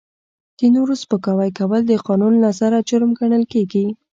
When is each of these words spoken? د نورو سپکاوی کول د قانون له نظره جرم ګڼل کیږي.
د 0.59 0.61
نورو 0.75 0.93
سپکاوی 1.03 1.49
کول 1.59 1.81
د 1.87 1.93
قانون 2.07 2.33
له 2.37 2.41
نظره 2.45 2.77
جرم 2.89 3.11
ګڼل 3.19 3.43
کیږي. 3.53 3.85